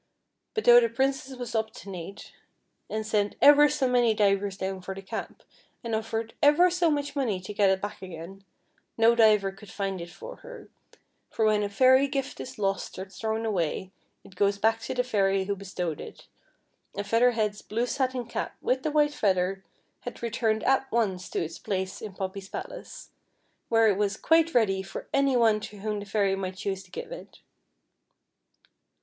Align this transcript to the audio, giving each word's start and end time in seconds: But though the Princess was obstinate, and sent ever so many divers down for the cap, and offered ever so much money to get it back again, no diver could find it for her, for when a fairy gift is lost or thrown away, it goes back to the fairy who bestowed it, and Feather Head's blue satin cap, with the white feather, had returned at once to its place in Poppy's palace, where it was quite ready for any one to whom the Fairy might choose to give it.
But 0.55 0.63
though 0.63 0.79
the 0.79 0.89
Princess 0.89 1.35
was 1.37 1.53
obstinate, 1.53 2.33
and 2.89 3.05
sent 3.05 3.35
ever 3.39 3.69
so 3.69 3.87
many 3.87 4.15
divers 4.15 4.57
down 4.57 4.81
for 4.81 4.95
the 4.95 5.03
cap, 5.03 5.43
and 5.83 5.93
offered 5.93 6.33
ever 6.41 6.71
so 6.71 6.89
much 6.89 7.15
money 7.15 7.39
to 7.39 7.53
get 7.53 7.69
it 7.69 7.79
back 7.83 8.01
again, 8.01 8.43
no 8.97 9.13
diver 9.13 9.51
could 9.51 9.69
find 9.69 10.01
it 10.01 10.09
for 10.09 10.37
her, 10.37 10.69
for 11.29 11.45
when 11.45 11.61
a 11.61 11.69
fairy 11.69 12.07
gift 12.07 12.39
is 12.39 12.57
lost 12.57 12.97
or 12.97 13.05
thrown 13.05 13.45
away, 13.45 13.91
it 14.23 14.33
goes 14.35 14.57
back 14.57 14.79
to 14.79 14.95
the 14.95 15.03
fairy 15.03 15.43
who 15.43 15.55
bestowed 15.55 16.01
it, 16.01 16.25
and 16.97 17.05
Feather 17.05 17.33
Head's 17.33 17.61
blue 17.61 17.85
satin 17.85 18.25
cap, 18.25 18.55
with 18.59 18.81
the 18.81 18.89
white 18.89 19.13
feather, 19.13 19.63
had 19.99 20.23
returned 20.23 20.63
at 20.63 20.91
once 20.91 21.29
to 21.29 21.43
its 21.43 21.59
place 21.59 22.01
in 22.01 22.13
Poppy's 22.13 22.49
palace, 22.49 23.11
where 23.69 23.87
it 23.87 23.97
was 23.97 24.17
quite 24.17 24.55
ready 24.55 24.81
for 24.81 25.07
any 25.13 25.37
one 25.37 25.59
to 25.59 25.81
whom 25.81 25.99
the 25.99 26.07
Fairy 26.07 26.35
might 26.35 26.55
choose 26.55 26.81
to 26.81 26.89
give 26.89 27.11
it. 27.11 27.41